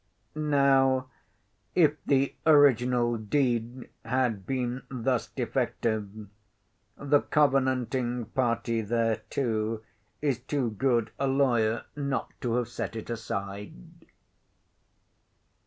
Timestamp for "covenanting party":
7.21-8.81